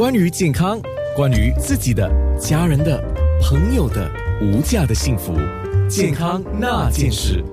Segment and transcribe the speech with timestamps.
[0.00, 0.80] 关于健康，
[1.14, 2.98] 关于自己的、家人的、
[3.42, 5.34] 朋友的无价的幸福，
[5.90, 7.44] 健康那件事。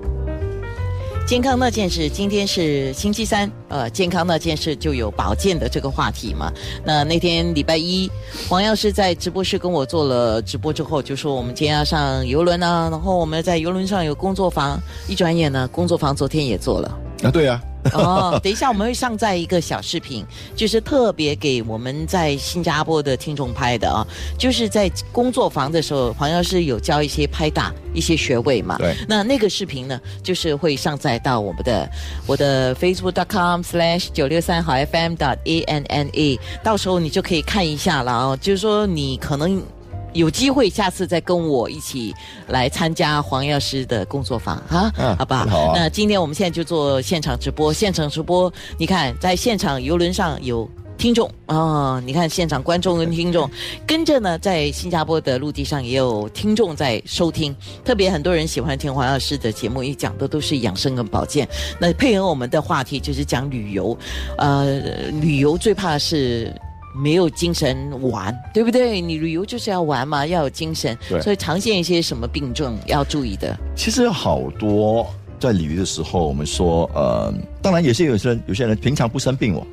[1.26, 6.50] 健康那件事，今天是星期三，呃，健康那件事就有保健的这个话题嘛。
[6.82, 8.10] 那那天礼拜一，
[8.48, 14.80] 黄药师在直播室跟我做了直播之后，就说我们今天要上游轮啊，然后我们在游轮上有工作房。
[15.06, 16.98] 一转眼呢，工作房昨天也做了。
[17.24, 17.62] 啊，对啊。
[17.92, 20.24] 哦，等一下我们会上载一个小视频，
[20.56, 24.06] 就是特别给我们在新加坡的听众拍的啊。
[24.38, 28.76] 就是在工作房的时候，黄药师有教一些拍打一些穴位嘛。
[28.78, 28.94] 对。
[29.08, 31.90] 那那个视频呢，就是会上载到我们的
[32.26, 38.36] 我的 Facebook.com/slash 九六三好 FM.dot.A.N.N.A，到时候你就可以看一下了啊。
[38.36, 39.62] 就是说你可能。
[40.12, 42.14] 有机会下次再跟我一起
[42.48, 45.46] 来参加黄药师的工作坊啊，好吧？
[45.48, 45.72] 好。
[45.74, 53.48] 那今天我们现在就做现场直播，现场直播，你看在现场游轮上有听众啊，你看现场观众跟听众，
[53.86, 61.46] 跟着呢在新加坡的陆地上也有听众在收听，特别很多人喜欢听黄药师的节目，一讲的都是养生跟保健。
[61.78, 63.96] 那配合我们的话题就是讲旅游，
[64.38, 64.80] 呃，
[65.20, 66.52] 旅游最怕是。
[66.98, 69.00] 没有精神玩，对不对？
[69.00, 70.98] 你旅游就是要玩嘛，要有精神。
[71.08, 71.20] 对。
[71.20, 73.56] 所以常见一些什么病症要注意的？
[73.76, 75.06] 其实有好多
[75.38, 77.32] 在旅游的时候，我们说，呃，
[77.62, 79.64] 当然有些有些人有些人平常不生病哦，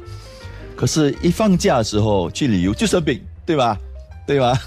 [0.75, 3.77] 可是一放假的时候去旅游就生病，对吧？
[4.27, 4.59] 对吧？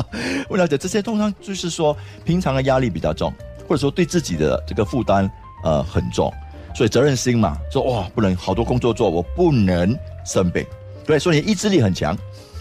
[0.48, 3.32] 我了解这些，通常就是说平常的压力比较重，
[3.66, 5.30] 或者说对自己的这个负担
[5.64, 6.32] 呃很重，
[6.74, 10.64] 所以责任心嘛，说哇不能好多工作做，我不能生病。
[11.06, 12.16] 对，所以你意志力很强，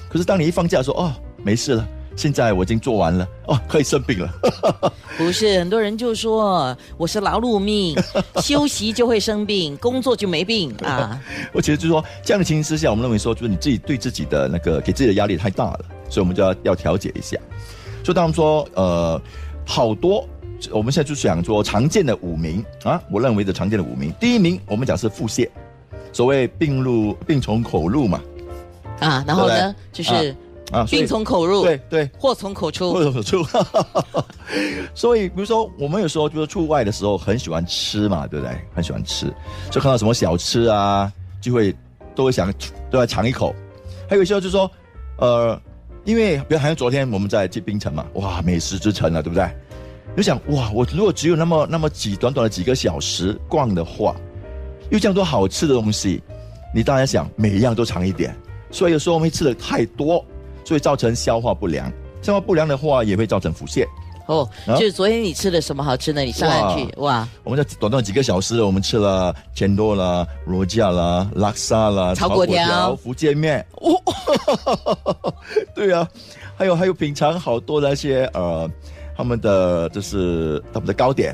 [0.07, 4.31] 可是当你一放假说哦没事了，现在我已经做完了哦，可以生病了。
[5.17, 7.95] 不是很多人就说我是劳碌命，
[8.43, 11.19] 休息就会生病，工作就没病啊。
[11.53, 15.79] 我其实就是说这样的情形之下，我们认为说就是你自己对自己的那个给自己的压力太大了，
[16.09, 17.37] 所以我们就要要调节一下。
[18.03, 19.19] 所以当们说呃
[19.65, 20.27] 好多，
[20.71, 25.49] 我们现在就想说常见的五名啊，我认为的常见的五名，第一名我们讲是腹泻，
[26.13, 28.21] 所谓病入病从口入嘛。
[28.99, 30.35] 啊，然后呢，就是
[30.71, 33.45] 啊，病从口入，对对，祸从口出，祸从口出。
[34.95, 38.55] 所以，比如说，我们有时候就是出外的时候，很喜欢吃嘛，对不对？
[38.73, 39.33] 很喜欢吃，
[39.69, 41.11] 就看到什么小吃啊，
[41.41, 41.75] 就会
[42.15, 42.53] 都会想
[42.89, 43.53] 都要尝一口。
[44.09, 44.69] 还有时候就是说，
[45.17, 45.59] 呃，
[46.05, 49.47] 因为比如好像昨天我们在去槟城嘛，哇，美食之城了，对不对？
[50.15, 54.15] 就想哇，我如果只有那么那么几短短的几个小时逛的话，
[54.89, 56.23] 又这样多好吃的东西，
[56.73, 58.33] 你当然想每一样都尝一点。
[58.75, 60.21] 所以有时候我们吃的太多，
[60.65, 61.89] 所以造成消化不良。
[62.21, 63.87] 消化不良的话，也会造成腹泻。
[64.25, 66.23] 哦，就是昨天你吃的什么好吃的？
[66.23, 67.25] 你上来去哇！
[67.45, 73.65] 我们在短短几个小时，我们吃了千多啦、罗架啦、拉萨啦、炒粿条、福建面。
[73.75, 73.95] 哦，
[75.73, 76.05] 对啊，
[76.57, 78.69] 还有还有品尝好多那些呃，
[79.15, 81.33] 他们的就是他们的糕点。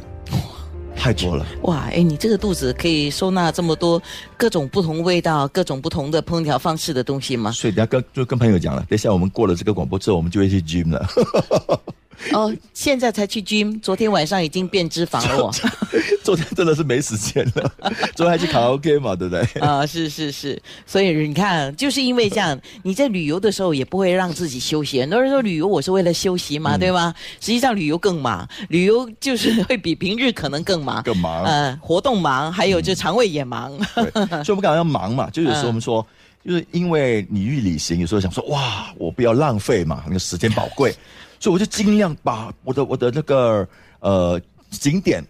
[1.01, 1.89] 太多了哇！
[1.91, 3.99] 哎，你这个肚子可以收纳这么多
[4.37, 7.51] 各种不同味道、各种不同的烹调方式的东西吗？
[7.51, 11.09] 所以等下跟就跟朋友讲了，等下我们过了这个广播之后，我们就会去 gym 了。
[12.33, 15.51] 哦，现在才去 gym，昨天晚上已经变脂肪了。
[16.23, 17.71] 昨天真的是没时间了，
[18.15, 19.41] 昨天还去卡拉 OK 嘛，对不对？
[19.61, 25.01] 啊，是是是，所以你看，就是因为这样，你在旅游的时候也不会让自己休息。
[25.01, 27.13] 很多人说旅游我是为了休息嘛，对吗？
[27.39, 31.43] 实际上旅游更忙，旅游就是会比平日可能更忙，更忙。
[31.43, 33.71] 呃，活动忙，还有就肠胃也忙。
[33.93, 36.05] 所以我们讲要忙嘛，就有时候我们说，
[36.45, 40.93] 就是因为你去旅行，有时候想说，哇，我不要浪费嘛，那个时间宝贵。
[41.39, 43.67] 所以我就尽量把我的我的那个
[43.99, 45.23] 呃景点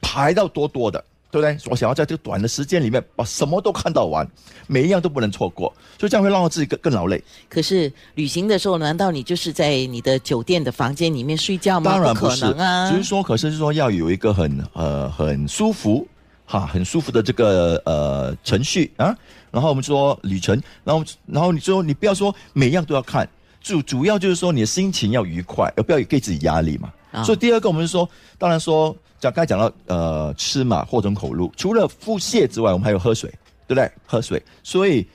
[0.00, 1.56] 排到多多的，对不对？
[1.70, 4.28] 我想要在这个短的时间里面把什么都看到完，
[4.66, 7.22] 每一样都不能错过，所以这样会让我自己更更劳累。
[7.48, 11.92] 可是旅行的时候，难道你就是在你的酒店的房间里面睡觉吗？
[11.92, 16.06] 当然不是啊，只是说，可是说要有一个很呃很舒服
[16.52, 19.16] 哈，很舒服的这个呃程序啊。
[19.50, 23.26] 然后我们说旅程，然后然后你说你不要说每样都要看。
[23.62, 26.92] 主主要就是说你的心情要愉快，而不要给自己压力嘛。
[27.24, 28.06] 所以第二个我们说，
[28.36, 31.50] 当然说讲刚才讲到呃吃嘛，祸从口入。
[31.56, 33.30] 除了腹泻之外，我们还有喝水，
[33.66, 33.90] 对不对？
[34.04, 35.06] 喝水，所以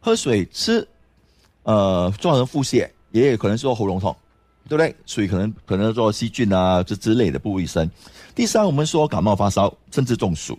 [0.00, 0.86] 喝水吃，
[1.64, 4.16] 呃造成腹泻，也有可能说喉咙痛，
[4.66, 4.94] 对不对？
[5.04, 7.90] 所以可能可能说细菌啊这之类的不卫生。
[8.34, 10.56] 第三，我们说感冒发烧，甚至中暑，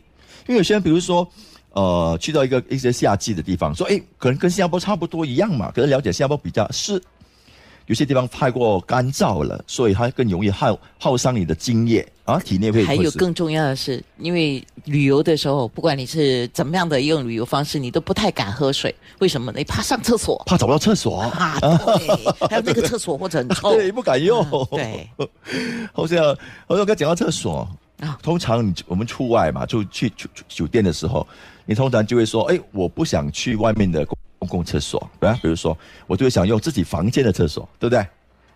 [0.48, 1.28] 因为有些人比如说
[1.74, 7.02] 呃去到一个一些夏季的地方，说哎可能跟新加坡差不多一样嘛，可是了解新加坡比较湿。
[7.86, 18.94] 有些地方太过干燥了，所以它更容易耗耗伤你的精液啊，体内会还有更重要的是，因为旅游的时候，不管你是怎么样的一种旅游方式，你都不太敢喝水。
[19.20, 19.60] 为什么呢？
[19.60, 24.46] 你怕上厕所怕找不到厕所，啊，对，还有那个厕所或者很臭， 对，不敢用。
[24.52, 25.10] 嗯对，
[25.94, 26.38] 好像
[26.68, 27.70] 好像刚讲到厕所啊
[28.22, 31.26] 通常你我们出外嘛，就去去去酒店的时候，
[31.66, 35.40] 你通常就会说，哎，我不想去外面的公公共厕所，对吧？
[35.42, 38.06] 比如说，我就会想用自己房间的厕所，对不对？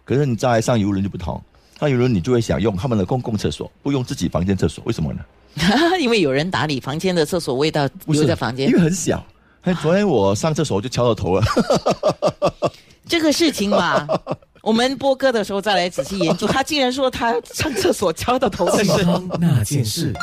[0.05, 1.41] 可是你在上游轮就不同，
[1.79, 5.25] 上游轮你就会想用他们的公共厕所，不用自己房间厕所，为什么呢？
[5.99, 9.25] 因为有人打理房间的厕所味道不是留在房间因为，很小。
[9.63, 11.44] 哎，昨天我上厕所我就敲到头了，
[13.07, 14.07] 这个事情嘛。
[14.61, 18.85] 我们播歌的时候再来仔细研究，他竟然说他上厕所敲到头的事。
[18.85, 20.13] 健康那件事。